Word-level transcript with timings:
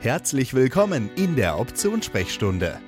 Herzlich 0.00 0.54
willkommen 0.54 1.10
in 1.16 1.34
der 1.34 1.58
Optionssprechstunde. 1.58 2.78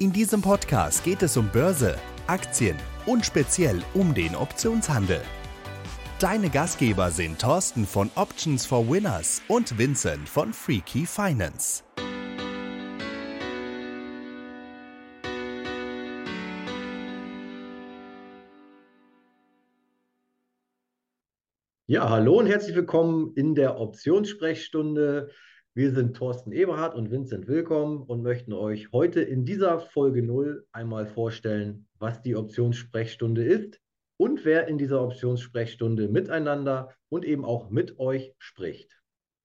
In 0.00 0.12
diesem 0.12 0.42
Podcast 0.42 1.04
geht 1.04 1.22
es 1.22 1.36
um 1.36 1.48
Börse, 1.48 1.96
Aktien 2.26 2.76
und 3.06 3.24
speziell 3.24 3.80
um 3.94 4.14
den 4.14 4.34
Optionshandel. 4.34 5.20
Deine 6.18 6.50
Gastgeber 6.50 7.12
sind 7.12 7.40
Thorsten 7.40 7.86
von 7.86 8.10
Options 8.16 8.66
for 8.66 8.90
Winners 8.90 9.42
und 9.46 9.78
Vincent 9.78 10.28
von 10.28 10.52
Freaky 10.52 11.06
Finance. 11.06 11.84
Ja, 21.86 22.10
hallo 22.10 22.40
und 22.40 22.46
herzlich 22.46 22.74
willkommen 22.74 23.34
in 23.36 23.54
der 23.54 23.78
Optionssprechstunde. 23.78 25.30
Wir 25.74 25.92
sind 25.92 26.16
Thorsten 26.16 26.50
Eberhardt 26.50 26.96
und 26.96 27.12
Vincent 27.12 27.46
Willkommen 27.46 28.02
und 28.02 28.24
möchten 28.24 28.52
euch 28.52 28.90
heute 28.90 29.20
in 29.20 29.44
dieser 29.44 29.78
Folge 29.78 30.20
0 30.20 30.66
einmal 30.72 31.06
vorstellen, 31.06 31.86
was 32.00 32.20
die 32.22 32.34
Optionssprechstunde 32.34 33.44
ist 33.44 33.80
und 34.16 34.44
wer 34.44 34.66
in 34.66 34.78
dieser 34.78 35.00
Optionssprechstunde 35.00 36.08
miteinander 36.08 36.92
und 37.08 37.24
eben 37.24 37.44
auch 37.44 37.70
mit 37.70 38.00
euch 38.00 38.34
spricht. 38.38 39.00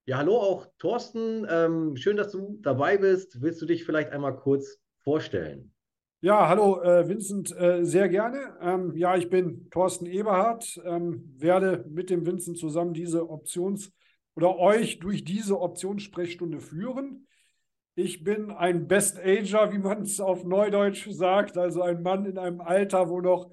Ja, 0.08 0.18
hallo 0.18 0.38
auch 0.38 0.66
Thorsten. 0.80 1.46
Ähm, 1.48 1.96
schön, 1.96 2.18
dass 2.18 2.32
du 2.32 2.58
dabei 2.60 2.98
bist. 2.98 3.44
Willst 3.44 3.62
du 3.62 3.68
dich 3.68 3.86
vielleicht 3.86 4.10
einmal 4.10 4.36
kurz 4.36 4.80
vorstellen? 5.04 5.74
Ja, 6.22 6.50
hallo 6.50 6.82
äh, 6.82 7.08
Vincent, 7.08 7.56
äh, 7.56 7.86
sehr 7.86 8.10
gerne. 8.10 8.58
Ähm, 8.62 8.96
ja, 8.96 9.16
ich 9.16 9.30
bin 9.30 9.70
Thorsten 9.70 10.08
Eberhardt, 10.08 10.82
ähm, 10.86 11.36
werde 11.38 11.86
mit 11.88 12.10
dem 12.10 12.26
Vincent 12.26 12.58
zusammen 12.58 12.96
diese 12.96 13.30
Options- 13.30 13.92
oder 14.36 14.58
euch 14.58 15.00
durch 15.00 15.24
diese 15.24 15.60
Optionssprechstunde 15.60 16.60
führen. 16.60 17.28
Ich 17.96 18.24
bin 18.24 18.52
ein 18.52 18.88
Best 18.88 19.18
Ager, 19.20 19.72
wie 19.72 19.78
man 19.78 20.02
es 20.02 20.20
auf 20.20 20.44
Neudeutsch 20.44 21.10
sagt, 21.10 21.58
also 21.58 21.82
ein 21.82 22.04
Mann 22.04 22.26
in 22.26 22.38
einem 22.38 22.60
Alter, 22.60 23.10
wo 23.10 23.22
noch 23.22 23.50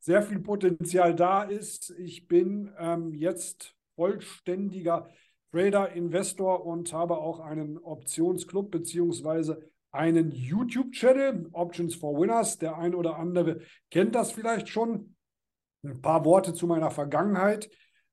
sehr 0.00 0.22
viel 0.22 0.40
Potenzial 0.40 1.14
da 1.14 1.42
ist. 1.42 1.90
Ich 1.98 2.26
bin 2.26 2.72
ähm, 2.78 3.14
jetzt 3.14 3.74
vollständiger 3.94 5.08
Trader, 5.52 5.92
Investor 5.92 6.66
und 6.66 6.92
habe 6.92 7.18
auch 7.18 7.40
einen 7.40 7.78
Optionsclub 7.78 8.70
beziehungsweise 8.70 9.70
einen 9.92 10.32
YouTube-Channel, 10.32 11.50
Options 11.52 11.94
for 11.94 12.20
Winners. 12.20 12.58
Der 12.58 12.76
ein 12.76 12.94
oder 12.94 13.16
andere 13.16 13.60
kennt 13.90 14.14
das 14.14 14.32
vielleicht 14.32 14.68
schon. 14.68 15.14
Ein 15.84 16.00
paar 16.00 16.24
Worte 16.24 16.54
zu 16.54 16.66
meiner 16.66 16.90
Vergangenheit. 16.90 17.68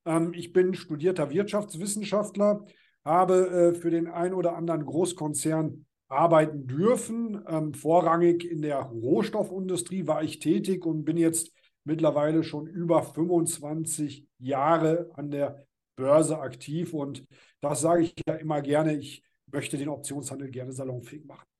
Ähm, 0.05 0.33
ich 0.33 0.53
bin 0.53 0.73
studierter 0.73 1.30
Wirtschaftswissenschaftler, 1.30 2.66
habe 3.03 3.49
äh, 3.49 3.75
für 3.75 3.89
den 3.89 4.08
ein 4.08 4.33
oder 4.33 4.55
anderen 4.55 4.85
Großkonzern 4.85 5.85
arbeiten 6.08 6.67
dürfen. 6.67 7.43
Ähm, 7.47 7.73
vorrangig 7.73 8.43
in 8.43 8.61
der 8.61 8.81
Rohstoffindustrie 8.81 10.08
war 10.08 10.23
ich 10.23 10.39
tätig 10.39 10.85
und 10.85 11.05
bin 11.05 11.17
jetzt 11.17 11.52
mittlerweile 11.83 12.43
schon 12.43 12.67
über 12.67 13.02
25 13.02 14.27
Jahre 14.39 15.09
an 15.16 15.31
der 15.31 15.66
Börse 15.95 16.39
aktiv. 16.39 16.93
Und 16.93 17.25
das 17.61 17.81
sage 17.81 18.03
ich 18.03 18.13
ja 18.27 18.36
immer 18.36 18.61
gerne. 18.61 18.95
Ich 18.97 19.23
möchte 19.52 19.77
den 19.77 19.89
Optionshandel 19.89 20.49
gerne 20.49 20.71
salonfähig 20.71 21.25
machen. 21.25 21.50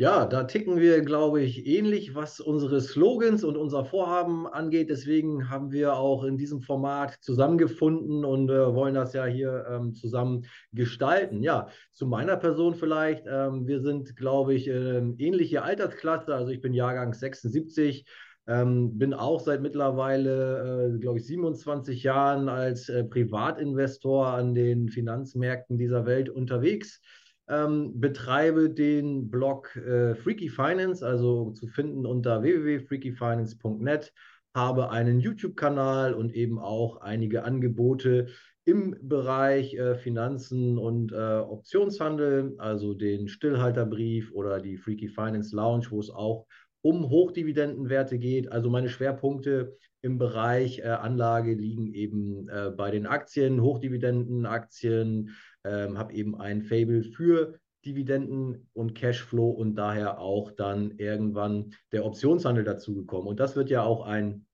Ja, 0.00 0.26
da 0.26 0.44
ticken 0.44 0.78
wir, 0.78 1.00
glaube 1.02 1.42
ich, 1.42 1.66
ähnlich, 1.66 2.14
was 2.14 2.38
unsere 2.38 2.80
Slogans 2.80 3.42
und 3.42 3.56
unser 3.56 3.84
Vorhaben 3.84 4.46
angeht. 4.46 4.90
Deswegen 4.90 5.50
haben 5.50 5.72
wir 5.72 5.94
auch 5.94 6.22
in 6.22 6.36
diesem 6.36 6.60
Format 6.60 7.16
zusammengefunden 7.20 8.24
und 8.24 8.48
äh, 8.48 8.74
wollen 8.74 8.94
das 8.94 9.12
ja 9.12 9.24
hier 9.24 9.66
ähm, 9.68 9.94
zusammen 9.94 10.46
gestalten. 10.72 11.42
Ja, 11.42 11.66
zu 11.94 12.06
meiner 12.06 12.36
Person 12.36 12.76
vielleicht. 12.76 13.24
Ähm, 13.26 13.66
wir 13.66 13.80
sind, 13.80 14.14
glaube 14.14 14.54
ich, 14.54 14.68
äh, 14.68 14.98
ähnliche 15.18 15.62
Altersklasse. 15.62 16.32
Also 16.32 16.52
ich 16.52 16.60
bin 16.60 16.74
Jahrgang 16.74 17.12
76. 17.12 18.04
Ähm, 18.46 18.98
bin 18.98 19.14
auch 19.14 19.40
seit 19.40 19.62
mittlerweile, 19.62 20.94
äh, 20.94 20.98
glaube 21.00 21.18
ich, 21.18 21.26
27 21.26 22.04
Jahren 22.04 22.48
als 22.48 22.88
äh, 22.88 23.02
Privatinvestor 23.02 24.28
an 24.28 24.54
den 24.54 24.90
Finanzmärkten 24.90 25.76
dieser 25.76 26.06
Welt 26.06 26.30
unterwegs 26.30 27.00
ähm, 27.48 27.98
betreibe 28.00 28.70
den 28.70 29.30
Blog 29.30 29.74
äh, 29.76 30.14
Freaky 30.14 30.48
Finance, 30.48 31.06
also 31.06 31.52
zu 31.52 31.66
finden 31.66 32.06
unter 32.06 32.42
www.freakyfinance.net, 32.42 34.12
habe 34.54 34.90
einen 34.90 35.20
YouTube-Kanal 35.20 36.14
und 36.14 36.34
eben 36.34 36.58
auch 36.58 37.00
einige 37.00 37.44
Angebote 37.44 38.28
im 38.64 38.96
Bereich 39.00 39.74
äh, 39.74 39.94
Finanzen 39.96 40.76
und 40.76 41.12
äh, 41.12 41.38
Optionshandel, 41.38 42.54
also 42.58 42.92
den 42.92 43.28
Stillhalterbrief 43.28 44.32
oder 44.32 44.60
die 44.60 44.76
Freaky 44.76 45.08
Finance 45.08 45.56
Lounge, 45.56 45.86
wo 45.90 46.00
es 46.00 46.10
auch 46.10 46.46
um 46.82 47.08
Hochdividendenwerte 47.08 48.18
geht. 48.18 48.52
Also 48.52 48.68
meine 48.68 48.88
Schwerpunkte 48.88 49.76
im 50.02 50.18
Bereich 50.18 50.80
äh, 50.80 50.88
Anlage 50.88 51.54
liegen 51.54 51.92
eben 51.92 52.48
äh, 52.48 52.70
bei 52.70 52.90
den 52.90 53.06
Aktien, 53.06 53.62
Hochdividendenaktien, 53.62 55.34
ähm, 55.64 55.98
habe 55.98 56.12
eben 56.12 56.40
ein 56.40 56.62
Fable 56.62 57.02
für 57.02 57.58
Dividenden 57.84 58.68
und 58.72 58.94
Cashflow 58.94 59.50
und 59.50 59.76
daher 59.76 60.18
auch 60.18 60.50
dann 60.50 60.92
irgendwann 60.98 61.74
der 61.92 62.04
Optionshandel 62.04 62.64
dazugekommen. 62.64 63.28
Und 63.28 63.40
das 63.40 63.56
wird 63.56 63.70
ja 63.70 63.82
auch 63.82 64.04
ein 64.04 64.46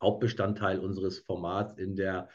Hauptbestandteil 0.00 0.78
unseres 0.78 1.18
Formats 1.18 1.78
in 1.78 1.96
der 1.96 2.28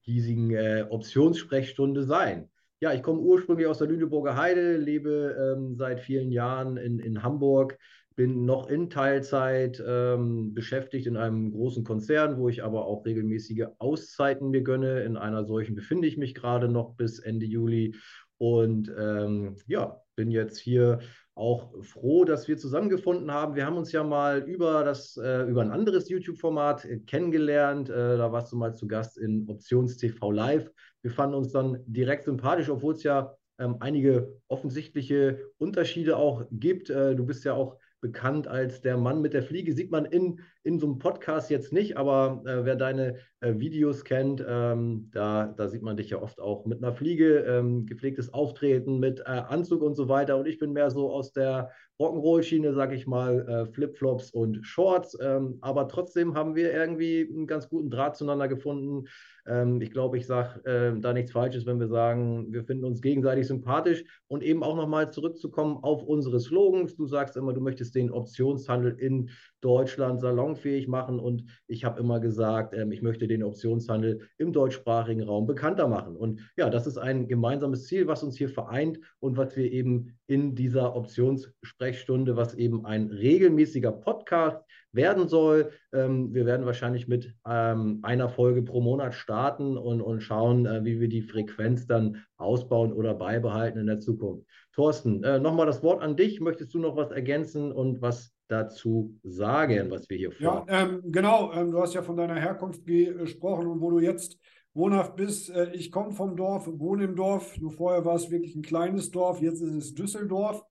hiesigen 0.00 0.50
äh, 0.50 0.86
Optionssprechstunde 0.88 2.04
sein. 2.04 2.50
Ja, 2.80 2.92
ich 2.92 3.02
komme 3.02 3.20
ursprünglich 3.20 3.66
aus 3.66 3.78
der 3.78 3.88
Lüneburger 3.88 4.36
Heide, 4.36 4.76
lebe 4.76 5.54
ähm, 5.56 5.76
seit 5.76 6.00
vielen 6.00 6.32
Jahren 6.32 6.76
in, 6.76 6.98
in 6.98 7.22
Hamburg, 7.22 7.78
bin 8.16 8.44
noch 8.44 8.68
in 8.68 8.90
Teilzeit 8.90 9.82
ähm, 9.86 10.52
beschäftigt 10.52 11.06
in 11.06 11.16
einem 11.16 11.52
großen 11.52 11.84
Konzern, 11.84 12.38
wo 12.38 12.48
ich 12.48 12.62
aber 12.62 12.84
auch 12.84 13.04
regelmäßige 13.04 13.66
Auszeiten 13.78 14.50
mir 14.50 14.62
gönne. 14.62 15.02
In 15.02 15.16
einer 15.16 15.44
solchen 15.44 15.74
befinde 15.74 16.08
ich 16.08 16.16
mich 16.16 16.34
gerade 16.34 16.68
noch 16.68 16.94
bis 16.96 17.18
Ende 17.18 17.46
Juli. 17.46 17.94
Und 18.38 18.92
ähm, 18.98 19.56
ja, 19.66 20.00
bin 20.16 20.30
jetzt 20.30 20.58
hier 20.58 21.00
auch 21.34 21.72
froh, 21.82 22.24
dass 22.24 22.48
wir 22.48 22.58
zusammengefunden 22.58 23.32
haben. 23.32 23.54
Wir 23.54 23.64
haben 23.64 23.78
uns 23.78 23.92
ja 23.92 24.04
mal 24.04 24.40
über 24.40 24.84
das 24.84 25.16
äh, 25.16 25.44
über 25.44 25.62
ein 25.62 25.70
anderes 25.70 26.10
YouTube-Format 26.10 26.84
äh, 26.84 26.98
kennengelernt. 26.98 27.88
Äh, 27.88 28.18
da 28.18 28.30
warst 28.30 28.52
du 28.52 28.56
mal 28.56 28.74
zu 28.74 28.86
Gast 28.86 29.16
in 29.16 29.48
Options 29.48 29.96
TV 29.96 30.30
Live. 30.30 30.70
Wir 31.02 31.10
fanden 31.10 31.36
uns 31.36 31.52
dann 31.52 31.78
direkt 31.86 32.24
sympathisch, 32.24 32.68
obwohl 32.68 32.92
es 32.92 33.02
ja 33.02 33.34
ähm, 33.58 33.76
einige 33.80 34.36
offensichtliche 34.48 35.50
Unterschiede 35.56 36.16
auch 36.16 36.44
gibt. 36.50 36.90
Äh, 36.90 37.14
du 37.14 37.24
bist 37.24 37.44
ja 37.44 37.54
auch 37.54 37.78
bekannt 38.00 38.48
als 38.48 38.80
der 38.80 38.96
Mann 38.96 39.20
mit 39.20 39.34
der 39.34 39.42
Fliege. 39.42 39.74
Sieht 39.74 39.90
man 39.90 40.04
in, 40.04 40.40
in 40.62 40.78
so 40.78 40.86
einem 40.86 40.98
Podcast 40.98 41.50
jetzt 41.50 41.72
nicht, 41.72 41.96
aber 41.96 42.42
äh, 42.44 42.64
wer 42.64 42.76
deine 42.76 43.16
äh, 43.40 43.54
Videos 43.58 44.04
kennt, 44.04 44.44
ähm, 44.46 45.08
da, 45.12 45.46
da 45.46 45.68
sieht 45.68 45.82
man 45.82 45.96
dich 45.96 46.10
ja 46.10 46.20
oft 46.20 46.40
auch 46.40 46.66
mit 46.66 46.82
einer 46.82 46.92
Fliege, 46.92 47.38
ähm, 47.38 47.86
gepflegtes 47.86 48.34
Auftreten 48.34 48.98
mit 48.98 49.20
äh, 49.20 49.24
Anzug 49.24 49.80
und 49.82 49.94
so 49.94 50.08
weiter. 50.08 50.36
Und 50.36 50.46
ich 50.46 50.58
bin 50.58 50.72
mehr 50.72 50.90
so 50.90 51.10
aus 51.10 51.32
der 51.32 51.70
Rock'n'Roll-Schiene, 51.98 52.72
sag 52.72 52.92
ich 52.92 53.06
mal, 53.06 53.46
äh, 53.48 53.72
Flipflops 53.72 54.30
und 54.30 54.64
Shorts. 54.64 55.16
Ähm, 55.20 55.58
aber 55.60 55.88
trotzdem 55.88 56.34
haben 56.34 56.54
wir 56.54 56.72
irgendwie 56.72 57.28
einen 57.30 57.46
ganz 57.46 57.68
guten 57.68 57.90
Draht 57.90 58.16
zueinander 58.16 58.48
gefunden. 58.48 59.06
Ähm, 59.46 59.80
ich 59.80 59.90
glaube, 59.90 60.16
ich 60.16 60.26
sage 60.26 60.64
äh, 60.64 60.98
da 60.98 61.12
nichts 61.12 61.32
Falsches, 61.32 61.66
wenn 61.66 61.78
wir 61.78 61.88
sagen, 61.88 62.52
wir 62.52 62.64
finden 62.64 62.84
uns 62.84 63.02
gegenseitig 63.02 63.46
sympathisch 63.46 64.04
und 64.28 64.42
eben 64.42 64.62
auch 64.62 64.76
nochmal 64.76 65.12
zurückzukommen 65.12 65.78
auf 65.82 66.02
unsere 66.02 66.40
Slogans. 66.40 66.96
Du 66.96 67.06
sagst 67.06 67.36
immer, 67.36 67.52
du 67.52 67.60
möchtest 67.60 67.94
den 67.94 68.10
Optionshandel 68.10 68.98
in 68.98 69.30
Deutschland 69.60 70.20
salonfähig 70.20 70.88
machen 70.88 71.20
und 71.20 71.44
ich 71.66 71.84
habe 71.84 72.00
immer 72.00 72.20
gesagt, 72.20 72.74
ähm, 72.74 72.92
ich 72.92 73.02
möchte 73.02 73.28
den 73.28 73.42
Optionshandel 73.42 74.20
im 74.38 74.52
deutschsprachigen 74.52 75.22
Raum 75.22 75.46
bekannter 75.46 75.88
machen. 75.88 76.16
Und 76.16 76.40
ja, 76.56 76.70
das 76.70 76.86
ist 76.86 76.98
ein 76.98 77.28
gemeinsames 77.28 77.86
Ziel, 77.86 78.06
was 78.06 78.22
uns 78.22 78.36
hier 78.36 78.48
vereint 78.48 79.00
und 79.18 79.36
was 79.36 79.56
wir 79.56 79.70
eben 79.70 80.18
in 80.26 80.54
dieser 80.54 80.94
Optionssprechstunde, 80.96 82.36
was 82.36 82.54
eben 82.54 82.86
ein 82.86 83.10
regelmäßiger 83.10 83.92
Podcast 83.92 84.64
werden 84.92 85.28
soll. 85.28 85.70
Ähm, 85.92 86.34
wir 86.34 86.46
werden 86.46 86.66
wahrscheinlich 86.66 87.08
mit 87.08 87.34
ähm, 87.46 88.00
einer 88.02 88.28
Folge 88.28 88.62
pro 88.62 88.80
Monat 88.80 89.14
starten 89.14 89.76
und, 89.76 90.00
und 90.00 90.20
schauen, 90.20 90.66
äh, 90.66 90.84
wie 90.84 91.00
wir 91.00 91.08
die 91.08 91.22
Frequenz 91.22 91.86
dann 91.86 92.24
ausbauen 92.36 92.92
oder 92.92 93.14
beibehalten 93.14 93.78
in 93.78 93.86
der 93.86 94.00
Zukunft. 94.00 94.46
Thorsten, 94.72 95.22
äh, 95.24 95.38
nochmal 95.38 95.66
das 95.66 95.82
Wort 95.82 96.02
an 96.02 96.16
dich. 96.16 96.40
Möchtest 96.40 96.74
du 96.74 96.78
noch 96.78 96.96
was 96.96 97.10
ergänzen 97.10 97.72
und 97.72 98.00
was 98.00 98.32
dazu 98.50 99.18
sagen, 99.22 99.90
was 99.90 100.08
wir 100.08 100.16
hier 100.16 100.32
vorhaben? 100.32 100.68
Ja, 100.68 100.82
ähm, 100.82 101.02
genau. 101.06 101.52
Ähm, 101.52 101.70
du 101.70 101.80
hast 101.80 101.94
ja 101.94 102.02
von 102.02 102.16
deiner 102.16 102.36
Herkunft 102.36 102.84
gesprochen 102.84 103.66
und 103.66 103.80
wo 103.80 103.90
du 103.90 103.98
jetzt 104.00 104.38
wohnhaft 104.74 105.16
bist. 105.16 105.50
Äh, 105.50 105.72
ich 105.72 105.90
komme 105.90 106.12
vom 106.12 106.36
Dorf, 106.36 106.68
wohne 106.70 107.04
im 107.04 107.16
Dorf. 107.16 107.58
Nur 107.58 107.70
vorher 107.70 108.04
war 108.04 108.16
es 108.16 108.30
wirklich 108.30 108.54
ein 108.54 108.62
kleines 108.62 109.10
Dorf, 109.10 109.40
jetzt 109.40 109.60
ist 109.60 109.74
es 109.74 109.94
Düsseldorf. 109.94 110.62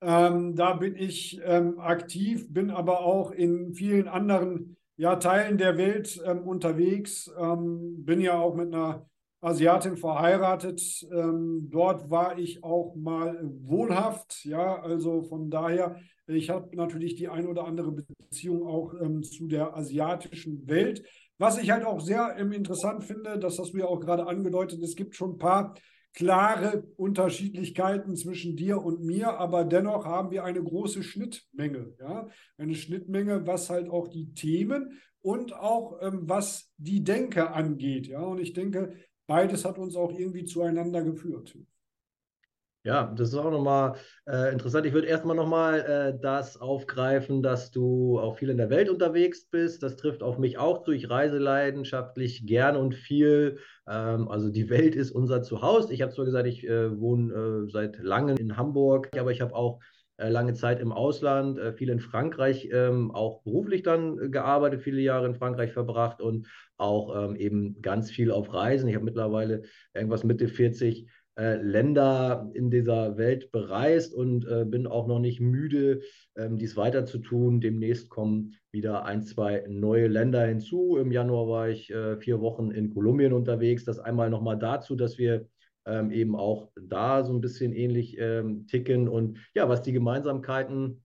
Ähm, 0.00 0.54
da 0.54 0.74
bin 0.74 0.96
ich 0.96 1.40
ähm, 1.44 1.78
aktiv, 1.78 2.52
bin 2.52 2.70
aber 2.70 3.00
auch 3.00 3.30
in 3.30 3.72
vielen 3.72 4.06
anderen 4.06 4.76
ja, 4.96 5.16
Teilen 5.16 5.58
der 5.58 5.76
Welt 5.76 6.22
ähm, 6.24 6.46
unterwegs. 6.46 7.32
Ähm, 7.38 8.04
bin 8.04 8.20
ja 8.20 8.38
auch 8.38 8.54
mit 8.54 8.72
einer 8.74 9.08
Asiatin 9.44 9.96
verheiratet. 9.96 11.06
Ähm, 11.12 11.68
dort 11.70 12.10
war 12.10 12.38
ich 12.38 12.64
auch 12.64 12.94
mal 12.96 13.38
wohnhaft. 13.42 14.44
Ja, 14.44 14.80
also 14.80 15.22
von 15.22 15.50
daher, 15.50 15.96
ich 16.26 16.50
habe 16.50 16.74
natürlich 16.74 17.14
die 17.14 17.28
ein 17.28 17.46
oder 17.46 17.64
andere 17.64 17.92
Beziehung 17.92 18.66
auch 18.66 18.94
ähm, 19.00 19.22
zu 19.22 19.46
der 19.46 19.76
asiatischen 19.76 20.66
Welt. 20.66 21.04
Was 21.38 21.58
ich 21.58 21.70
halt 21.70 21.84
auch 21.84 22.00
sehr 22.00 22.36
ähm, 22.38 22.52
interessant 22.52 23.04
finde, 23.04 23.38
das 23.38 23.58
hast 23.58 23.74
du 23.74 23.78
ja 23.78 23.86
auch 23.86 24.00
gerade 24.00 24.26
angedeutet, 24.26 24.82
es 24.82 24.96
gibt 24.96 25.14
schon 25.14 25.32
ein 25.32 25.38
paar 25.38 25.74
klare 26.14 26.84
Unterschiedlichkeiten 26.96 28.16
zwischen 28.16 28.56
dir 28.56 28.80
und 28.80 29.02
mir, 29.02 29.36
aber 29.38 29.64
dennoch 29.64 30.06
haben 30.06 30.30
wir 30.30 30.44
eine 30.44 30.62
große 30.62 31.02
Schnittmenge. 31.02 31.92
Ja? 31.98 32.28
Eine 32.56 32.76
Schnittmenge, 32.76 33.46
was 33.46 33.68
halt 33.68 33.90
auch 33.90 34.08
die 34.08 34.32
Themen 34.32 35.00
und 35.22 35.52
auch 35.54 35.98
ähm, 36.00 36.20
was 36.22 36.70
die 36.76 37.02
Denke 37.02 37.50
angeht. 37.50 38.06
Ja? 38.06 38.20
Und 38.20 38.38
ich 38.38 38.52
denke, 38.52 38.94
beides 39.26 39.64
hat 39.64 39.78
uns 39.78 39.96
auch 39.96 40.12
irgendwie 40.12 40.44
zueinander 40.44 41.02
geführt. 41.02 41.56
Ja, 42.86 43.10
das 43.16 43.30
ist 43.30 43.34
auch 43.36 43.50
nochmal 43.50 43.96
äh, 44.28 44.52
interessant. 44.52 44.84
Ich 44.84 44.92
würde 44.92 45.06
erstmal 45.06 45.34
nochmal 45.36 45.80
äh, 45.80 46.20
das 46.20 46.60
aufgreifen, 46.60 47.42
dass 47.42 47.70
du 47.70 48.18
auch 48.20 48.36
viel 48.36 48.50
in 48.50 48.58
der 48.58 48.68
Welt 48.68 48.90
unterwegs 48.90 49.46
bist. 49.46 49.82
Das 49.82 49.96
trifft 49.96 50.22
auf 50.22 50.36
mich 50.36 50.58
auch 50.58 50.84
zu. 50.84 50.92
Ich 50.92 51.08
reise 51.08 51.38
leidenschaftlich 51.38 52.44
gern 52.44 52.76
und 52.76 52.94
viel. 52.94 53.58
Ähm, 53.88 54.28
also 54.28 54.50
die 54.50 54.68
Welt 54.68 54.96
ist 54.96 55.12
unser 55.12 55.42
Zuhause. 55.42 55.94
Ich 55.94 56.02
habe 56.02 56.12
zwar 56.12 56.26
gesagt, 56.26 56.46
ich 56.46 56.68
äh, 56.68 57.00
wohne 57.00 57.32
äh, 57.32 57.70
seit 57.70 58.00
langem 58.00 58.36
in 58.36 58.58
Hamburg, 58.58 59.08
aber 59.18 59.32
ich 59.32 59.40
habe 59.40 59.54
auch 59.54 59.80
lange 60.18 60.54
Zeit 60.54 60.80
im 60.80 60.92
Ausland, 60.92 61.58
äh, 61.58 61.72
viel 61.72 61.88
in 61.88 62.00
Frankreich, 62.00 62.68
ähm, 62.72 63.10
auch 63.10 63.42
beruflich 63.42 63.82
dann 63.82 64.30
gearbeitet, 64.30 64.82
viele 64.82 65.00
Jahre 65.00 65.26
in 65.26 65.34
Frankreich 65.34 65.72
verbracht 65.72 66.20
und 66.20 66.46
auch 66.76 67.24
ähm, 67.24 67.36
eben 67.36 67.80
ganz 67.82 68.10
viel 68.10 68.30
auf 68.30 68.52
Reisen. 68.52 68.88
Ich 68.88 68.94
habe 68.94 69.04
mittlerweile 69.04 69.62
irgendwas 69.92 70.24
Mitte 70.24 70.48
40 70.48 71.08
äh, 71.36 71.56
Länder 71.56 72.48
in 72.54 72.70
dieser 72.70 73.16
Welt 73.16 73.50
bereist 73.50 74.14
und 74.14 74.46
äh, 74.46 74.64
bin 74.64 74.86
auch 74.86 75.08
noch 75.08 75.18
nicht 75.18 75.40
müde, 75.40 76.02
ähm, 76.36 76.58
dies 76.58 76.76
weiter 76.76 77.06
zu 77.06 77.18
tun. 77.18 77.60
Demnächst 77.60 78.08
kommen 78.08 78.54
wieder 78.70 79.04
ein, 79.04 79.22
zwei 79.22 79.64
neue 79.68 80.06
Länder 80.06 80.46
hinzu. 80.46 80.96
Im 80.96 81.10
Januar 81.10 81.48
war 81.48 81.68
ich 81.68 81.90
äh, 81.90 82.16
vier 82.18 82.40
Wochen 82.40 82.70
in 82.70 82.94
Kolumbien 82.94 83.32
unterwegs. 83.32 83.84
Das 83.84 83.98
einmal 83.98 84.30
nochmal 84.30 84.58
dazu, 84.58 84.94
dass 84.94 85.18
wir 85.18 85.48
ähm, 85.86 86.10
eben 86.10 86.36
auch 86.36 86.68
da 86.80 87.24
so 87.24 87.32
ein 87.32 87.40
bisschen 87.40 87.72
ähnlich 87.72 88.16
ähm, 88.18 88.66
ticken. 88.66 89.08
Und 89.08 89.38
ja, 89.54 89.68
was 89.68 89.82
die 89.82 89.92
Gemeinsamkeiten 89.92 91.04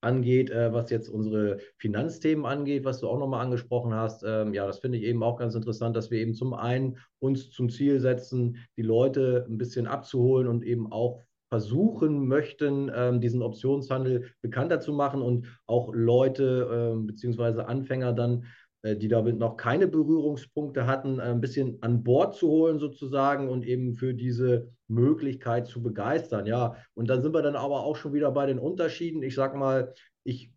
angeht, 0.00 0.50
äh, 0.50 0.72
was 0.72 0.90
jetzt 0.90 1.08
unsere 1.08 1.58
Finanzthemen 1.78 2.46
angeht, 2.46 2.84
was 2.84 3.00
du 3.00 3.08
auch 3.08 3.18
nochmal 3.18 3.44
angesprochen 3.44 3.94
hast. 3.94 4.22
Ähm, 4.24 4.54
ja, 4.54 4.66
das 4.66 4.78
finde 4.78 4.98
ich 4.98 5.04
eben 5.04 5.22
auch 5.22 5.36
ganz 5.36 5.54
interessant, 5.54 5.96
dass 5.96 6.10
wir 6.10 6.20
eben 6.20 6.34
zum 6.34 6.54
einen 6.54 6.98
uns 7.18 7.50
zum 7.50 7.68
Ziel 7.68 8.00
setzen, 8.00 8.58
die 8.76 8.82
Leute 8.82 9.46
ein 9.48 9.58
bisschen 9.58 9.86
abzuholen 9.86 10.46
und 10.46 10.64
eben 10.64 10.92
auch 10.92 11.20
versuchen 11.48 12.28
möchten, 12.28 12.90
ähm, 12.94 13.20
diesen 13.20 13.42
Optionshandel 13.42 14.30
bekannter 14.42 14.80
zu 14.80 14.92
machen 14.92 15.22
und 15.22 15.46
auch 15.66 15.92
Leute 15.94 16.94
äh, 16.94 17.06
beziehungsweise 17.06 17.66
Anfänger 17.66 18.12
dann 18.12 18.44
die 18.82 19.08
damit 19.08 19.38
noch 19.38 19.56
keine 19.56 19.88
Berührungspunkte 19.88 20.86
hatten, 20.86 21.18
äh, 21.18 21.22
ein 21.22 21.40
bisschen 21.40 21.78
an 21.82 22.04
Bord 22.04 22.34
zu 22.34 22.48
holen 22.48 22.78
sozusagen 22.78 23.48
und 23.48 23.66
eben 23.66 23.94
für 23.94 24.14
diese 24.14 24.70
Möglichkeit 24.86 25.66
zu 25.66 25.82
begeistern. 25.82 26.46
Ja, 26.46 26.76
und 26.94 27.08
dann 27.10 27.22
sind 27.22 27.34
wir 27.34 27.42
dann 27.42 27.56
aber 27.56 27.84
auch 27.84 27.96
schon 27.96 28.12
wieder 28.12 28.30
bei 28.30 28.46
den 28.46 28.58
Unterschieden. 28.58 29.22
Ich 29.22 29.34
sag 29.34 29.56
mal, 29.56 29.94
ich 30.24 30.52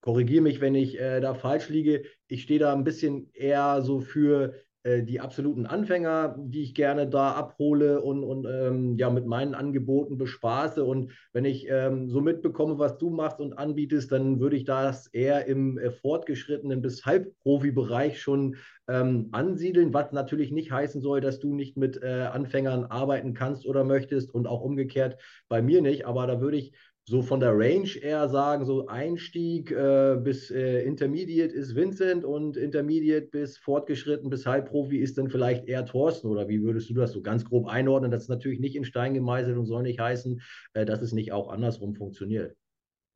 korrigiere 0.00 0.42
mich, 0.42 0.60
wenn 0.60 0.74
ich 0.74 0.98
äh, 0.98 1.20
da 1.20 1.34
falsch 1.34 1.68
liege. 1.68 2.04
Ich 2.28 2.42
stehe 2.42 2.60
da 2.60 2.72
ein 2.72 2.84
bisschen 2.84 3.30
eher 3.32 3.82
so 3.82 4.00
für 4.00 4.54
äh, 4.54 4.58
die 5.02 5.20
absoluten 5.20 5.66
Anfänger, 5.66 6.36
die 6.38 6.62
ich 6.62 6.74
gerne 6.74 7.08
da 7.08 7.32
abhole 7.32 8.00
und, 8.00 8.24
und 8.24 8.46
ähm, 8.46 8.96
ja 8.96 9.10
mit 9.10 9.26
meinen 9.26 9.54
Angeboten 9.54 10.18
bespaße. 10.18 10.84
Und 10.84 11.12
wenn 11.32 11.44
ich 11.44 11.66
ähm, 11.68 12.08
so 12.08 12.20
mitbekomme, 12.20 12.78
was 12.78 12.98
du 12.98 13.10
machst 13.10 13.40
und 13.40 13.54
anbietest, 13.54 14.12
dann 14.12 14.40
würde 14.40 14.56
ich 14.56 14.64
das 14.64 15.06
eher 15.08 15.46
im 15.46 15.78
äh, 15.78 15.90
fortgeschrittenen 15.90 16.82
bis 16.82 17.04
Halbprofi-Bereich 17.04 18.20
schon 18.20 18.56
ähm, 18.88 19.28
ansiedeln, 19.32 19.92
was 19.92 20.12
natürlich 20.12 20.50
nicht 20.50 20.72
heißen 20.72 21.02
soll, 21.02 21.20
dass 21.20 21.40
du 21.40 21.54
nicht 21.54 21.76
mit 21.76 22.02
äh, 22.02 22.28
Anfängern 22.32 22.84
arbeiten 22.84 23.34
kannst 23.34 23.66
oder 23.66 23.84
möchtest 23.84 24.34
und 24.34 24.46
auch 24.46 24.62
umgekehrt 24.62 25.18
bei 25.48 25.60
mir 25.60 25.82
nicht. 25.82 26.06
Aber 26.06 26.26
da 26.26 26.40
würde 26.40 26.56
ich 26.56 26.72
so 27.08 27.22
von 27.22 27.40
der 27.40 27.56
Range 27.56 27.88
eher 28.00 28.28
sagen, 28.28 28.66
so 28.66 28.86
Einstieg 28.86 29.70
äh, 29.70 30.16
bis 30.22 30.50
äh, 30.50 30.82
Intermediate 30.82 31.54
ist 31.54 31.74
Vincent 31.74 32.24
und 32.24 32.56
Intermediate 32.56 33.26
bis 33.26 33.56
fortgeschritten 33.56 34.28
bis 34.28 34.44
Halbprofi 34.44 34.98
ist 34.98 35.16
dann 35.16 35.30
vielleicht 35.30 35.66
eher 35.66 35.86
Thorsten 35.86 36.28
oder 36.28 36.48
wie 36.48 36.62
würdest 36.62 36.90
du 36.90 36.94
das 36.94 37.12
so 37.12 37.22
ganz 37.22 37.46
grob 37.46 37.66
einordnen? 37.66 38.10
Das 38.10 38.24
ist 38.24 38.28
natürlich 38.28 38.60
nicht 38.60 38.76
in 38.76 38.84
Stein 38.84 39.14
gemeißelt 39.14 39.56
und 39.56 39.66
soll 39.66 39.82
nicht 39.82 39.98
heißen, 39.98 40.40
äh, 40.74 40.84
dass 40.84 41.00
es 41.00 41.12
nicht 41.12 41.32
auch 41.32 41.48
andersrum 41.48 41.94
funktioniert. 41.94 42.54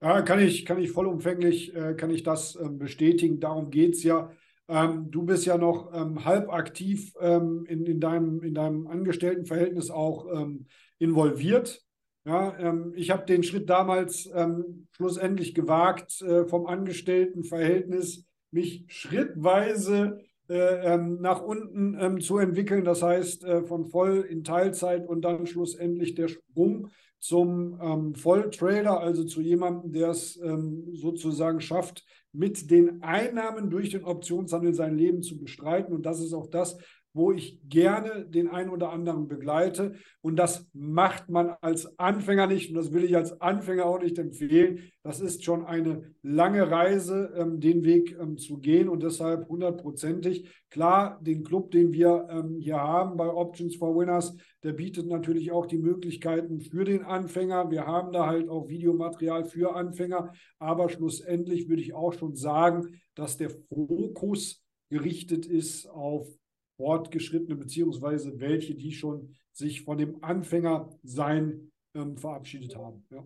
Ja, 0.00 0.23
kann 0.23 0.41
ich, 0.41 0.65
kann 0.65 0.81
ich 0.81 0.91
vollumfänglich, 0.91 1.77
äh, 1.77 1.95
kann 1.95 2.11
ich 2.11 2.23
das 2.23 2.56
ähm, 2.56 2.79
bestätigen. 2.79 3.41
Darum 3.41 3.71
geht 3.71 3.95
es 3.95 4.03
ja. 4.03 4.33
Ähm, 4.69 5.11
du 5.11 5.23
bist 5.25 5.45
ja 5.45 5.59
noch 5.59 5.93
ähm, 5.93 6.25
halb 6.25 6.49
aktiv 6.50 7.12
ähm, 7.21 7.67
in, 7.69 7.85
in, 7.85 8.00
deinem, 8.00 8.43
in 8.43 8.55
deinem 8.55 8.87
Angestelltenverhältnis 8.87 9.91
auch 9.91 10.27
ähm, 10.33 10.67
involviert. 10.99 11.83
Ja, 12.25 12.57
ähm, 12.59 12.93
ich 12.95 13.11
habe 13.11 13.27
den 13.27 13.43
Schritt 13.43 13.69
damals 13.69 14.31
ähm, 14.33 14.87
schlussendlich 14.93 15.55
gewagt, 15.55 16.23
äh, 16.23 16.45
vom 16.45 16.67
Angestelltenverhältnis 16.67 18.25
mich 18.53 18.85
schrittweise 18.89 20.21
äh, 20.49 20.95
ähm, 20.95 21.21
nach 21.21 21.43
unten 21.43 21.97
ähm, 21.99 22.21
zu 22.21 22.39
entwickeln. 22.39 22.85
Das 22.85 23.03
heißt, 23.03 23.45
äh, 23.45 23.63
von 23.65 23.87
voll 23.87 24.21
in 24.29 24.45
Teilzeit 24.45 25.09
und 25.09 25.23
dann 25.23 25.47
schlussendlich 25.47 26.15
der 26.15 26.29
Sprung 26.29 26.91
zum 27.19 27.81
ähm, 27.81 28.15
Volltrader, 28.15 29.01
also 29.01 29.25
zu 29.25 29.41
jemandem, 29.41 29.93
der 29.93 30.11
es 30.11 30.37
ähm, 30.43 30.91
sozusagen 30.93 31.61
schafft, 31.61 32.05
mit 32.33 32.71
den 32.71 33.03
Einnahmen 33.03 33.71
durch 33.71 33.91
den 33.91 34.05
Optionshandel 34.05 34.75
sein 34.75 34.97
Leben 34.97 35.23
zu 35.23 35.39
bestreiten. 35.39 35.95
Und 35.95 36.05
das 36.05 36.21
ist 36.21 36.35
auch 36.35 36.49
das, 36.49 36.77
wo 37.14 37.32
ich 37.32 37.61
gerne 37.69 38.26
den 38.26 38.49
einen 38.49 38.70
oder 38.70 38.91
anderen 38.91 39.29
begleite. 39.29 39.94
Und 40.20 40.37
das 40.37 40.67
macht 40.73 41.29
man 41.29 41.50
als 41.61 41.99
Anfänger 41.99 42.47
nicht. 42.47 42.70
Und 42.70 42.76
das 42.76 42.93
will 42.93 43.05
ich 43.05 43.17
als 43.17 43.41
Anfänger 43.41 43.85
auch 43.85 44.00
nicht 44.00 44.19
empfehlen. 44.19 44.91
Das 45.03 45.20
ist 45.20 45.44
schon 45.44 45.64
eine 45.64 46.14
lange 46.23 46.70
Reise, 46.70 47.32
ähm, 47.37 47.61
den 47.61 47.85
Weg 47.85 48.17
ähm, 48.19 48.38
zu 48.38 48.59
gehen. 48.59 48.88
Und 48.88 49.03
deshalb 49.03 49.49
hundertprozentig. 49.49 50.49
Klar, 50.70 51.20
den 51.23 51.43
Club, 51.43 51.70
den 51.70 51.93
wir 51.93 52.29
ähm, 52.31 52.56
hier 52.59 52.81
haben 52.81 53.17
bei 53.17 53.29
Options 53.29 53.76
for 53.76 53.94
Winners, 53.94 54.35
der 54.62 54.73
bietet 54.73 55.06
natürlich 55.06 55.53
auch 55.53 55.67
die 55.67 55.79
Möglichkeiten 55.79 56.61
für 56.61 56.85
den 56.85 57.02
Anfänger. 57.02 57.71
Wir 57.71 57.87
haben 57.87 58.12
da 58.12 58.26
halt 58.26 58.49
auch 58.49 58.69
Videomaterial 58.69 59.45
für 59.45 59.75
Anfänger. 59.75 60.33
Aber 60.59 60.88
schlussendlich 60.88 61.69
würde 61.69 61.83
ich 61.83 61.92
auch 61.92 62.12
schon 62.12 62.37
sagen, 62.37 63.00
dass 63.14 63.37
der 63.37 63.50
Fokus 63.50 64.64
gerichtet 64.88 65.47
ist 65.47 65.87
auf 65.88 66.28
fortgeschrittene, 66.76 67.57
beziehungsweise 67.57 68.41
welche, 68.41 68.75
die 68.75 68.93
schon 68.93 69.35
sich 69.52 69.83
von 69.83 69.99
dem 69.99 70.23
Anfängersein 70.23 71.71
ähm, 71.95 72.17
verabschiedet 72.17 72.76
haben. 72.76 73.05
Ja. 73.11 73.25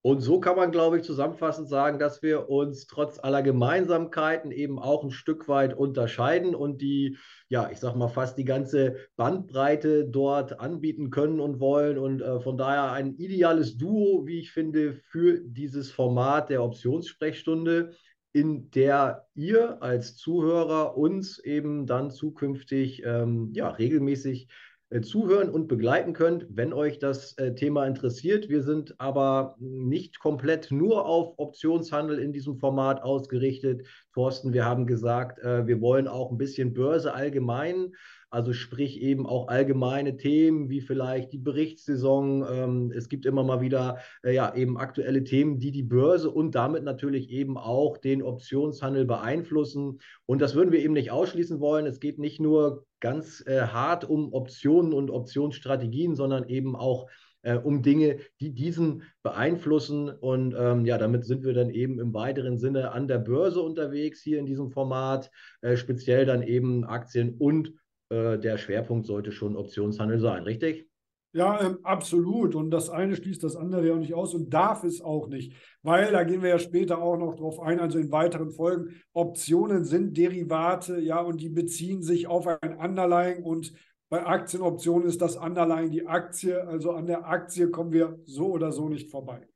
Und 0.00 0.20
so 0.20 0.38
kann 0.38 0.56
man, 0.56 0.70
glaube 0.70 0.96
ich, 0.96 1.02
zusammenfassend 1.02 1.68
sagen, 1.68 1.98
dass 1.98 2.22
wir 2.22 2.48
uns 2.48 2.86
trotz 2.86 3.18
aller 3.18 3.42
Gemeinsamkeiten 3.42 4.52
eben 4.52 4.78
auch 4.78 5.02
ein 5.02 5.10
Stück 5.10 5.48
weit 5.48 5.74
unterscheiden 5.74 6.54
und 6.54 6.80
die, 6.80 7.18
ja, 7.48 7.68
ich 7.70 7.78
sag 7.78 7.96
mal, 7.96 8.08
fast 8.08 8.38
die 8.38 8.44
ganze 8.44 8.96
Bandbreite 9.16 10.08
dort 10.08 10.60
anbieten 10.60 11.10
können 11.10 11.40
und 11.40 11.58
wollen. 11.58 11.98
Und 11.98 12.22
äh, 12.22 12.38
von 12.40 12.56
daher 12.56 12.92
ein 12.92 13.16
ideales 13.16 13.76
Duo, 13.76 14.24
wie 14.24 14.38
ich 14.38 14.52
finde, 14.52 14.94
für 14.94 15.40
dieses 15.40 15.90
Format 15.90 16.48
der 16.48 16.62
Optionssprechstunde 16.62 17.90
in 18.32 18.70
der 18.70 19.26
ihr 19.34 19.82
als 19.82 20.16
Zuhörer 20.16 20.96
uns 20.96 21.38
eben 21.38 21.86
dann 21.86 22.10
zukünftig 22.10 23.02
ähm, 23.04 23.52
ja, 23.54 23.68
regelmäßig 23.68 24.48
äh, 24.90 25.02
zuhören 25.02 25.50
und 25.50 25.68
begleiten 25.68 26.14
könnt, 26.14 26.46
wenn 26.48 26.72
euch 26.72 26.98
das 26.98 27.36
äh, 27.36 27.54
Thema 27.54 27.86
interessiert. 27.86 28.48
Wir 28.48 28.62
sind 28.62 28.98
aber 28.98 29.54
nicht 29.58 30.18
komplett 30.18 30.70
nur 30.70 31.04
auf 31.04 31.34
Optionshandel 31.36 32.18
in 32.18 32.32
diesem 32.32 32.56
Format 32.56 33.02
ausgerichtet. 33.02 33.86
Thorsten, 34.14 34.54
wir 34.54 34.64
haben 34.64 34.86
gesagt, 34.86 35.40
äh, 35.40 35.66
wir 35.66 35.82
wollen 35.82 36.08
auch 36.08 36.30
ein 36.30 36.38
bisschen 36.38 36.72
Börse 36.72 37.12
allgemein 37.12 37.92
also 38.30 38.52
sprich 38.52 39.00
eben 39.00 39.26
auch 39.26 39.48
allgemeine 39.48 40.16
Themen 40.16 40.68
wie 40.68 40.80
vielleicht 40.80 41.32
die 41.32 41.38
Berichtssaison. 41.38 42.44
Ähm, 42.50 42.92
es 42.94 43.08
gibt 43.08 43.26
immer 43.26 43.42
mal 43.42 43.60
wieder 43.60 43.98
äh, 44.22 44.34
ja 44.34 44.54
eben 44.54 44.78
aktuelle 44.78 45.24
Themen, 45.24 45.58
die 45.58 45.70
die 45.70 45.82
Börse 45.82 46.30
und 46.30 46.54
damit 46.54 46.84
natürlich 46.84 47.30
eben 47.30 47.56
auch 47.56 47.96
den 47.98 48.22
Optionshandel 48.22 49.06
beeinflussen. 49.06 50.00
Und 50.26 50.42
das 50.42 50.54
würden 50.54 50.72
wir 50.72 50.80
eben 50.80 50.94
nicht 50.94 51.10
ausschließen 51.10 51.60
wollen. 51.60 51.86
Es 51.86 52.00
geht 52.00 52.18
nicht 52.18 52.40
nur 52.40 52.84
ganz 53.00 53.42
äh, 53.46 53.62
hart 53.62 54.08
um 54.08 54.32
Optionen 54.32 54.92
und 54.92 55.10
Optionsstrategien, 55.10 56.14
sondern 56.14 56.48
eben 56.48 56.76
auch 56.76 57.08
äh, 57.42 57.56
um 57.56 57.82
Dinge, 57.82 58.18
die 58.40 58.52
diesen 58.52 59.04
beeinflussen. 59.22 60.10
Und 60.10 60.54
ähm, 60.58 60.84
ja, 60.84 60.98
damit 60.98 61.24
sind 61.24 61.44
wir 61.44 61.54
dann 61.54 61.70
eben 61.70 61.98
im 61.98 62.12
weiteren 62.12 62.58
Sinne 62.58 62.92
an 62.92 63.08
der 63.08 63.18
Börse 63.18 63.62
unterwegs 63.62 64.22
hier 64.22 64.38
in 64.38 64.46
diesem 64.46 64.70
Format, 64.70 65.30
äh, 65.62 65.76
speziell 65.76 66.26
dann 66.26 66.42
eben 66.42 66.84
Aktien 66.84 67.34
und 67.38 67.72
äh, 68.10 68.38
der 68.38 68.58
Schwerpunkt 68.58 69.06
sollte 69.06 69.32
schon 69.32 69.56
Optionshandel 69.56 70.18
sein, 70.20 70.42
richtig? 70.42 70.88
Ja, 71.32 71.60
ähm, 71.60 71.78
absolut. 71.82 72.54
Und 72.54 72.70
das 72.70 72.88
eine 72.88 73.14
schließt 73.14 73.44
das 73.44 73.54
andere 73.54 73.86
ja 73.86 73.94
auch 73.94 73.98
nicht 73.98 74.14
aus 74.14 74.34
und 74.34 74.52
darf 74.52 74.82
es 74.84 75.00
auch 75.00 75.28
nicht, 75.28 75.52
weil 75.82 76.10
da 76.10 76.24
gehen 76.24 76.42
wir 76.42 76.48
ja 76.48 76.58
später 76.58 77.02
auch 77.02 77.18
noch 77.18 77.34
drauf 77.34 77.60
ein, 77.60 77.80
also 77.80 77.98
in 77.98 78.10
weiteren 78.10 78.50
Folgen. 78.50 78.94
Optionen 79.12 79.84
sind 79.84 80.16
Derivate, 80.16 80.98
ja, 81.00 81.20
und 81.20 81.40
die 81.40 81.50
beziehen 81.50 82.02
sich 82.02 82.26
auf 82.26 82.46
ein 82.46 82.78
Underlying 82.78 83.42
und 83.42 83.72
bei 84.08 84.24
Aktienoptionen 84.24 85.06
ist 85.06 85.20
das 85.20 85.36
Underlying 85.36 85.90
die 85.90 86.06
Aktie. 86.06 86.66
Also 86.66 86.92
an 86.92 87.06
der 87.06 87.26
Aktie 87.26 87.70
kommen 87.70 87.92
wir 87.92 88.18
so 88.24 88.46
oder 88.46 88.72
so 88.72 88.88
nicht 88.88 89.10
vorbei. 89.10 89.46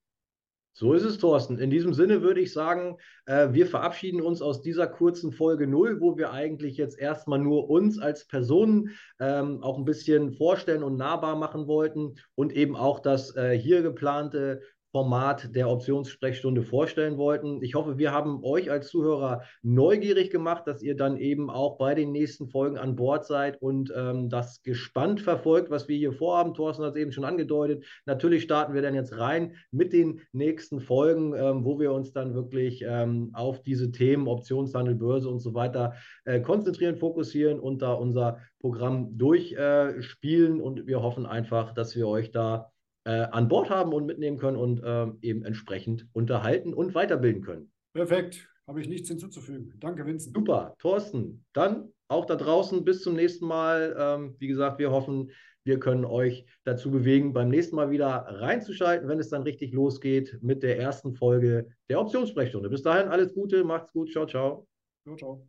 So 0.74 0.94
ist 0.94 1.02
es, 1.02 1.18
Thorsten. 1.18 1.58
In 1.58 1.68
diesem 1.68 1.92
Sinne 1.92 2.22
würde 2.22 2.40
ich 2.40 2.52
sagen, 2.52 2.96
äh, 3.26 3.48
wir 3.52 3.66
verabschieden 3.66 4.22
uns 4.22 4.40
aus 4.40 4.62
dieser 4.62 4.86
kurzen 4.86 5.30
Folge 5.30 5.66
0, 5.66 6.00
wo 6.00 6.16
wir 6.16 6.32
eigentlich 6.32 6.78
jetzt 6.78 6.98
erstmal 6.98 7.38
nur 7.38 7.68
uns 7.68 7.98
als 7.98 8.26
Personen 8.26 8.90
ähm, 9.20 9.62
auch 9.62 9.76
ein 9.76 9.84
bisschen 9.84 10.32
vorstellen 10.32 10.82
und 10.82 10.96
nahbar 10.96 11.36
machen 11.36 11.66
wollten 11.66 12.14
und 12.34 12.54
eben 12.54 12.74
auch 12.74 13.00
das 13.00 13.36
äh, 13.36 13.56
hier 13.58 13.82
geplante 13.82 14.62
Format 14.92 15.54
der 15.56 15.70
Optionssprechstunde 15.70 16.62
vorstellen 16.62 17.16
wollten. 17.16 17.62
Ich 17.62 17.74
hoffe, 17.74 17.96
wir 17.96 18.12
haben 18.12 18.44
euch 18.44 18.70
als 18.70 18.88
Zuhörer 18.88 19.42
neugierig 19.62 20.28
gemacht, 20.30 20.66
dass 20.66 20.82
ihr 20.82 20.94
dann 20.94 21.16
eben 21.16 21.48
auch 21.48 21.78
bei 21.78 21.94
den 21.94 22.12
nächsten 22.12 22.46
Folgen 22.46 22.76
an 22.76 22.94
Bord 22.94 23.24
seid 23.24 23.60
und 23.62 23.90
ähm, 23.96 24.28
das 24.28 24.62
gespannt 24.62 25.22
verfolgt, 25.22 25.70
was 25.70 25.88
wir 25.88 25.96
hier 25.96 26.12
vorhaben. 26.12 26.52
Thorsten 26.52 26.84
hat 26.84 26.94
es 26.94 27.00
eben 27.00 27.10
schon 27.10 27.24
angedeutet. 27.24 27.86
Natürlich 28.04 28.42
starten 28.42 28.74
wir 28.74 28.82
dann 28.82 28.94
jetzt 28.94 29.16
rein 29.16 29.54
mit 29.70 29.94
den 29.94 30.20
nächsten 30.32 30.78
Folgen, 30.78 31.34
ähm, 31.34 31.64
wo 31.64 31.80
wir 31.80 31.92
uns 31.92 32.12
dann 32.12 32.34
wirklich 32.34 32.84
ähm, 32.86 33.30
auf 33.32 33.62
diese 33.62 33.92
Themen 33.92 34.28
Optionshandel, 34.28 34.94
Börse 34.94 35.30
und 35.30 35.40
so 35.40 35.54
weiter 35.54 35.94
äh, 36.26 36.40
konzentrieren, 36.40 36.96
fokussieren 36.96 37.58
und 37.58 37.80
da 37.80 37.94
unser 37.94 38.40
Programm 38.60 39.16
durchspielen. 39.16 40.58
Äh, 40.58 40.62
und 40.62 40.86
wir 40.86 41.02
hoffen 41.02 41.24
einfach, 41.24 41.72
dass 41.72 41.96
wir 41.96 42.06
euch 42.06 42.30
da 42.30 42.72
äh, 43.04 43.10
an 43.30 43.48
Bord 43.48 43.70
haben 43.70 43.92
und 43.92 44.06
mitnehmen 44.06 44.38
können 44.38 44.56
und 44.56 44.82
äh, 44.82 45.06
eben 45.22 45.44
entsprechend 45.44 46.06
unterhalten 46.12 46.72
und 46.74 46.94
weiterbilden 46.94 47.42
können. 47.42 47.72
Perfekt, 47.94 48.48
habe 48.66 48.80
ich 48.80 48.88
nichts 48.88 49.08
hinzuzufügen. 49.08 49.74
Danke, 49.80 50.06
Vincent. 50.06 50.36
Super, 50.36 50.74
Thorsten. 50.78 51.44
Dann 51.52 51.92
auch 52.08 52.26
da 52.26 52.36
draußen 52.36 52.84
bis 52.84 53.02
zum 53.02 53.14
nächsten 53.14 53.46
Mal. 53.46 53.96
Ähm, 53.98 54.36
wie 54.38 54.46
gesagt, 54.46 54.78
wir 54.78 54.90
hoffen, 54.90 55.30
wir 55.64 55.78
können 55.78 56.04
euch 56.04 56.44
dazu 56.64 56.90
bewegen, 56.90 57.32
beim 57.32 57.48
nächsten 57.48 57.76
Mal 57.76 57.90
wieder 57.90 58.08
reinzuschalten, 58.28 59.08
wenn 59.08 59.18
es 59.18 59.28
dann 59.28 59.42
richtig 59.42 59.72
losgeht 59.72 60.38
mit 60.42 60.62
der 60.62 60.78
ersten 60.78 61.14
Folge 61.14 61.68
der 61.88 62.00
Optionssprechstunde. 62.00 62.68
Bis 62.68 62.82
dahin 62.82 63.08
alles 63.08 63.34
Gute, 63.34 63.64
macht's 63.64 63.92
gut, 63.92 64.10
ciao, 64.10 64.26
ciao. 64.26 64.66
Ciao, 65.04 65.16
ciao. 65.16 65.46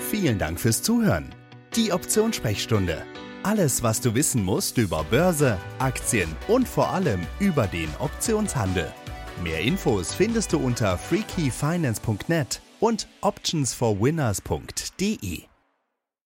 Vielen 0.00 0.38
Dank 0.38 0.60
fürs 0.60 0.82
Zuhören. 0.82 1.34
Die 1.74 1.92
Optionssprechstunde 1.92 3.02
alles, 3.42 3.82
was 3.82 4.00
du 4.00 4.14
wissen 4.14 4.44
musst 4.44 4.78
über 4.78 5.02
Börse, 5.04 5.58
Aktien 5.78 6.34
und 6.48 6.66
vor 6.68 6.90
allem 6.90 7.20
über 7.40 7.66
den 7.66 7.88
Optionshandel. 7.98 8.92
Mehr 9.42 9.60
Infos 9.60 10.14
findest 10.14 10.52
du 10.52 10.58
unter 10.58 10.98
freakeyfinance.net 10.98 12.60
und 12.80 13.08
optionsforwinners.de. 13.20 15.51